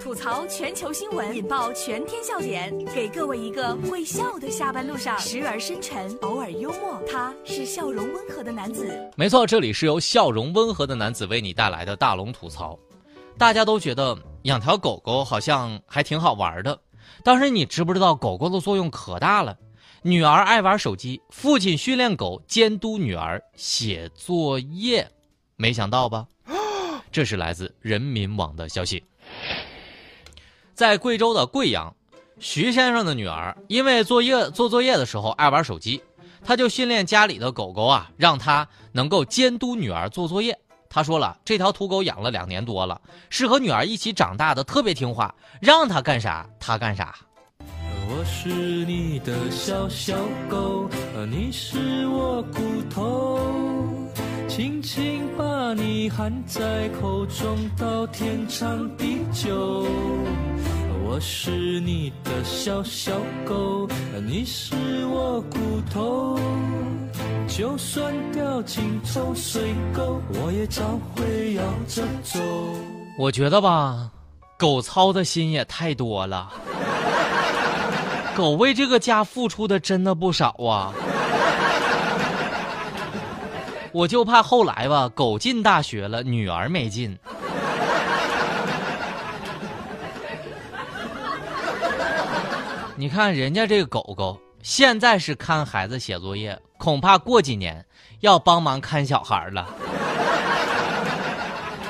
[0.00, 7.00] 吐槽全球新闻，引爆全天笑点，给各位一个会笑的下班路上，时而深沉，偶尔幽默。
[7.10, 8.86] 他是笑容温和的男子。
[9.16, 12.78] 没错，这里是由笑容温和的男子为你带来的大龙吐槽。
[13.36, 16.78] 大家都觉得养条狗狗好像还挺好玩的，
[17.22, 19.56] 但是你知不知道狗狗的作用可大了？
[20.02, 25.10] 女儿爱玩手机，父亲训练狗监督女儿写作业，
[25.56, 26.26] 没想到吧？
[27.10, 29.02] 这是来自人民网的消息。
[30.74, 31.94] 在贵州的贵阳，
[32.40, 36.02] 徐先生的女儿因为作业做作业的时候爱玩手机，
[36.44, 40.58] 他就训练家里的狗狗啊，让它能够监督女儿做作业。
[40.90, 47.14] 他说了，这条土狗养了两年多了，是和女儿一起长大的，特别听话，让它干啥它干啥。
[48.06, 50.16] 我是你的小小
[50.48, 50.88] 狗，
[51.30, 52.60] 你是我骨
[52.90, 53.38] 头，
[54.56, 59.84] 轻轻把你含在口中，到天长地久。
[61.04, 63.10] 我是你的小小
[63.44, 63.88] 狗，
[64.24, 65.58] 你是我骨
[65.92, 66.38] 头，
[67.48, 72.38] 就算掉进臭水沟，我也照会摇着走。
[73.18, 74.08] 我觉得吧，
[74.56, 76.52] 狗操的心也太多了，
[78.36, 80.94] 狗为这个家付出的真的不少啊。
[83.94, 87.16] 我就怕后来吧，狗进大学了，女儿没进。
[92.96, 97.86] 你看人家这个狗狗，现在是看孩子写作业，恐怕过几年
[98.18, 99.68] 要帮忙看小孩了。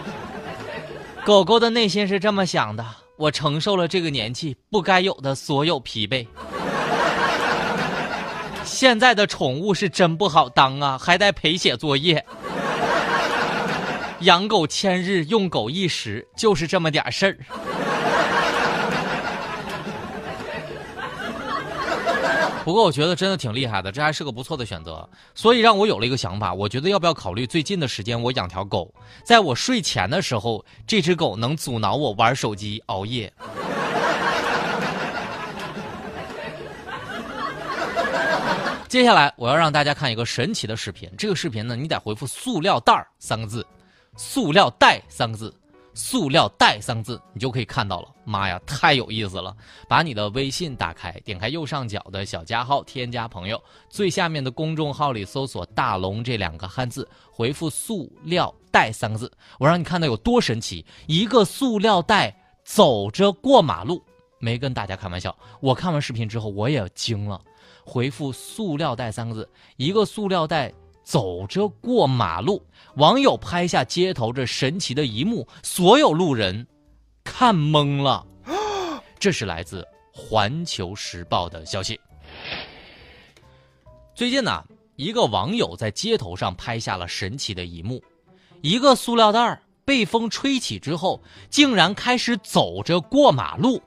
[1.22, 2.82] 狗狗的内心是这么想的：
[3.18, 6.26] 我承受了这个年纪不该有的所有疲惫。
[8.80, 12.24] 现在的宠物是真不好当啊，还得陪写作业。
[14.20, 17.36] 养狗千日，用狗一时，就是这么点事儿。
[22.64, 33.30] 不过我觉得真的挺厉害的，这还是个不错的选择，所以让我有了一个想法，我觉得要不要考虑最近的时间我养条狗，在我睡前的时候，这只狗能阻挠我玩手机熬夜。
[38.90, 43.64] 接下来我要让大家看一个神奇的视频，这个视频呢，你得回复“塑料袋儿”三个字
[44.18, 45.54] ，“塑料袋”三个字。
[45.94, 48.08] 塑料袋三个字，你就可以看到了。
[48.24, 49.56] 妈呀，太有意思了！
[49.88, 59.30] 把你的微信打开，点开右上角的小加号，添加朋友，最下面的公众号里搜索“大龙”这两个汉字，回复“塑料袋”三个字，
[59.60, 60.84] 我让你看到有多神奇。
[61.06, 64.02] 一个塑料袋走着过马路，
[64.40, 65.36] 没跟大家开玩笑。
[65.60, 67.40] 我看完视频之后，我也惊了。
[67.84, 70.72] 回复“塑料袋”三个字，一个塑料袋。
[71.02, 72.64] 走着过马路，
[72.94, 76.64] 网友拍下街头这神奇的一幕，所有路人
[77.24, 78.24] 看懵了。
[79.18, 81.98] 这是来自《环球时报》的消息。
[84.14, 84.62] 最近呢，
[84.94, 88.00] 一个网友在街头上拍下了神奇的一幕：
[88.60, 93.82] 一个塑料袋被风吹起之后，竟然开始走着过马路。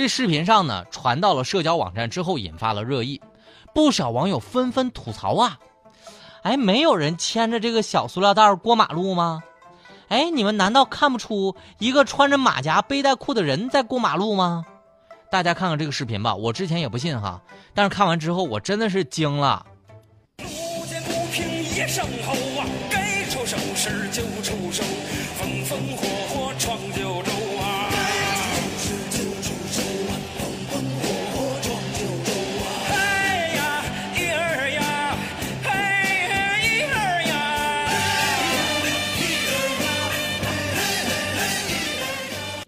[0.00, 3.20] 这视频上呢，传到了社交网站之后，引发了热议，
[3.74, 5.58] 不少网友纷纷吐槽啊。
[6.40, 9.42] 哎，没有人牵着这个小塑料袋过马路吗？
[10.08, 14.64] 哎，你们难道看不出一个穿着马甲背带裤的人在过马路吗？
[15.30, 17.38] 大家看看这个视频吧，我之前也不信哈，
[17.74, 19.66] 但是看完之后我真的是惊了。
[20.38, 20.46] 路
[20.86, 24.82] 见不平一声吼啊，该出手时就出手，
[25.36, 27.29] 风风火火闯九州。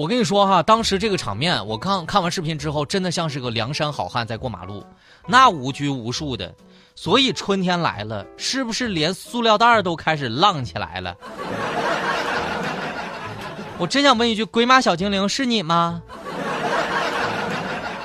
[0.00, 4.82] 我跟你说哈，当时这个场面，我刚看完视频之后，真的像是个梁山好汉在过马路，
[5.26, 6.54] 那无拘无束的。
[6.94, 11.14] 所以春天来了，是不是连塑料袋都开始浪起来了？
[13.76, 16.00] 我真想问一句，鬼马小精灵是你吗？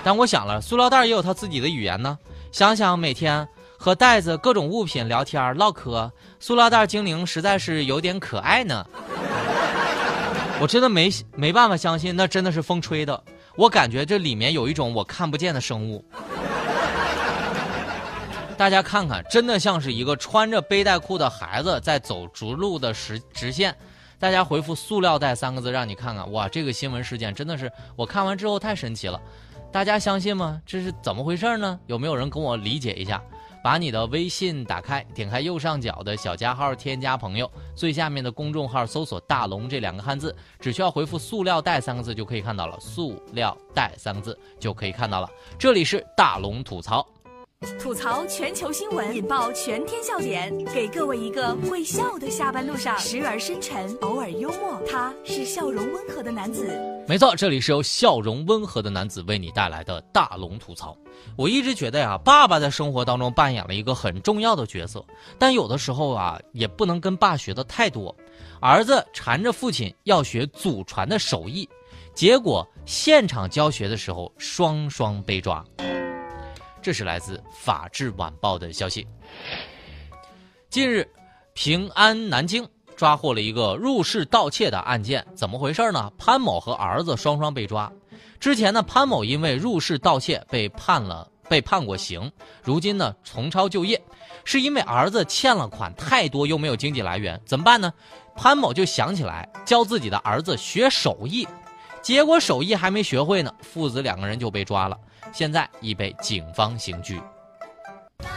[0.03, 2.17] 但我想了，塑料袋也有它自己的语言呢。
[2.51, 3.47] 想想每天
[3.77, 6.11] 和袋子各种物品聊天唠嗑，
[6.41, 8.85] 塑料袋精灵实在是有点可爱呢。
[10.61, 13.23] 我真的没没办法相信，那真的是风吹的。
[13.55, 16.03] 我感觉这里面有一种我看不见的生物。
[18.57, 23.75] 大家看看，真的像是一个穿着背带裤的孩子在走直路的实直线。
[24.17, 26.31] 大家回复“塑料袋”三个字，让你看看。
[26.31, 29.19] 哇，这个新闻事件真的是我看完之后太神奇了。
[29.73, 30.59] 大家相信吗？
[30.65, 31.77] 这是怎么回事呢？
[31.85, 33.21] 有没有人跟我理解一下？
[33.65, 42.79] 把你的微信打开，点开右上角的小加号，添加朋友，最下面的公众号搜索“大龙”这两个汉字，只需要回复“塑料袋”三个字就可以看到了。
[42.79, 45.27] 塑料袋三个字就可以看到了。
[45.57, 47.03] 这里是大龙吐槽。
[47.81, 54.81] 吐槽全球新闻，引爆全天笑点，给各位一个会笑的下班路上，时而深沉，偶尔幽默。
[54.89, 56.67] 他是笑容温和的男子。
[57.07, 60.97] 没错，这里是由笑容温和的男子为你带来的大龙吐槽。
[61.37, 65.05] 我一直觉得呀，爸爸在生活当中扮演了一个很重要的角色，
[65.39, 68.15] 但有的时候啊，也不能跟爸学的太多。
[68.59, 71.69] 儿子缠着父亲要学祖传的手艺，
[72.13, 75.63] 结果现场教学的时候双双被抓。
[76.85, 79.07] 这是来自《法制晚报》的消息。
[80.69, 81.03] 近日，
[81.55, 82.63] 平安南京
[82.95, 86.13] 抓获了一个入室盗窃的案件，怎么回事呢？
[86.15, 87.91] 潘某和儿子双双被抓。
[88.39, 93.99] 之前呢，潘某因为入室盗窃被判了，被判过刑，如今呢重操旧业，
[94.43, 97.91] 是因为儿子欠了款太多，又没有经济来源，怎么办呢？
[98.35, 101.47] 潘某就想起来教自己的儿子学手艺，
[102.03, 104.95] 结果手艺还没学会呢，父子两个人就被抓了。
[105.35, 107.19] 现在已被警方刑拘。
[108.21, 108.27] 我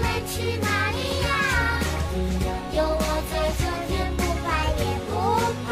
[0.00, 1.28] 们去哪里呀？
[2.72, 5.12] 有我在，春天不怕也不
[5.66, 5.68] 怕。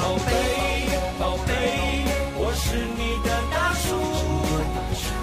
[0.00, 0.88] 宝贝，
[1.20, 1.52] 宝贝，
[2.38, 4.00] 我是你的大树，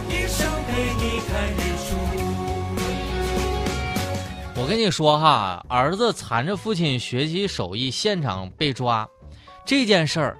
[0.08, 1.60] 一生陪你看日
[1.90, 1.98] 出。
[4.62, 9.10] 我跟你说哈，儿子缠着父亲学习手艺，现场被抓，
[9.66, 10.38] 这件事儿。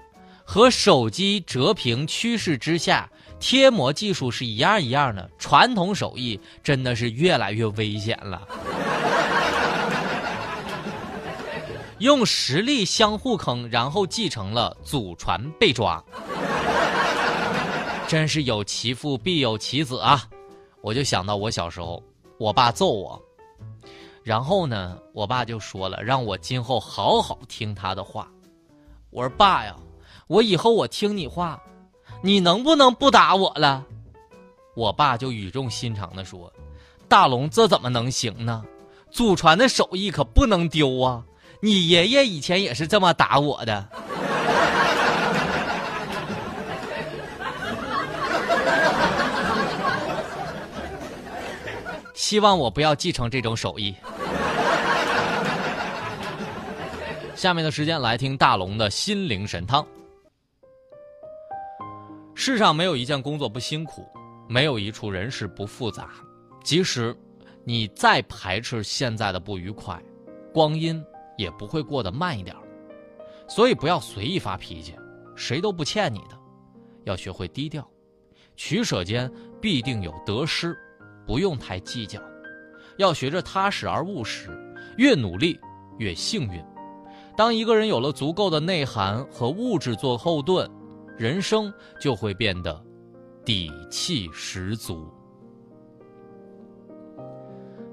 [0.50, 5.30] 和手机折屏趋势之下，贴膜技术是一样一样的。
[5.38, 8.48] 传统手艺真的是越来越危险了。
[12.00, 16.02] 用实力相互坑，然后继承了祖传被抓，
[18.08, 20.24] 真是有其父必有其子啊！
[20.82, 22.02] 我就想到我小时候，
[22.40, 23.22] 我爸揍我，
[24.24, 28.32] 然后呢，我爸就说了，让我今后好好听他的话。
[29.10, 29.76] 我说爸呀。
[30.28, 31.62] 我以后我听你话，
[32.22, 33.86] 你能不能不打我了？
[34.76, 36.52] 我爸就语重心长的说
[37.08, 38.66] ：“大龙，这怎么能行呢？
[39.10, 41.24] 祖传的手艺可不能丢啊！
[41.62, 43.88] 你爷爷以前也是这么打我的。
[52.14, 53.96] 希望我不要继承这种手艺。”
[57.34, 59.88] 下面的时间来听大龙的心灵神汤。
[62.48, 64.08] 世上没有一件工作不辛苦，
[64.48, 66.12] 没有一处人事不复杂。
[66.64, 67.14] 即使
[67.66, 70.02] 你再排斥现在的不愉快，
[70.54, 71.04] 光阴
[71.38, 72.56] 也不会过得慢一点。
[73.50, 74.96] 所以不要随意发脾气，
[75.36, 76.40] 谁都不欠你的。
[77.04, 77.86] 要学会低调，
[78.56, 79.30] 取舍间
[79.60, 80.74] 必定有得失，
[81.26, 82.18] 不用太计较。
[82.98, 84.58] 要学着踏实而务实，
[84.96, 85.60] 越努力
[85.98, 86.64] 越幸运。
[87.36, 90.66] 当一个人有了足够的内涵和物质做后盾。
[91.18, 92.80] 人生就会变得
[93.44, 95.12] 底气十足。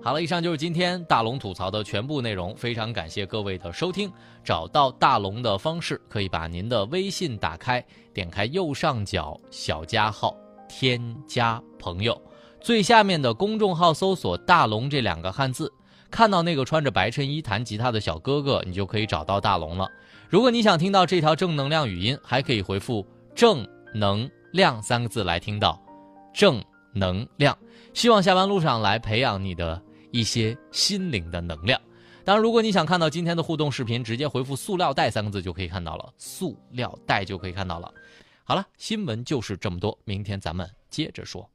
[0.02, 4.12] 好了，以上就是今天大龙吐槽的全部内容，非常感谢各位的收听。
[4.44, 7.82] 找到大龙的方式，可以把您的微信打开，
[8.12, 10.36] 点开右上角小加号，
[10.68, 12.20] 添加朋友，
[12.60, 15.72] 最下面的公众号搜索“大龙”这两个汉字，
[16.10, 19.88] 看到那个穿着白衬衣弹吉他的小哥哥，你就可以找到大龙了。
[20.28, 23.06] 如果你想听到这条正能量语音，还可以回复。
[23.34, 25.82] 正能量三个字来听到，
[26.32, 26.62] 正
[26.92, 27.56] 能量，
[27.92, 31.80] 希望下班路上来培养你的一些心灵的能量。
[32.24, 37.92] 当然，如果你想看到今天的互动视频，直接回复“塑料袋”三个字就可以看到了，塑料袋就可以看到了。
[38.44, 41.48] 好了，新闻就是这么多，明天咱们接着说。